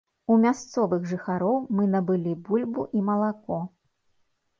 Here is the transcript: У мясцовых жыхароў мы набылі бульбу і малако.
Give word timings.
У 0.35 0.35
мясцовых 0.43 1.03
жыхароў 1.11 1.59
мы 1.79 1.85
набылі 1.95 2.33
бульбу 2.47 2.87
і 3.01 3.03
малако. 3.11 3.59